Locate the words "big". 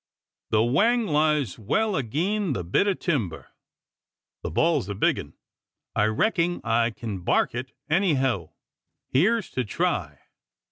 4.95-5.19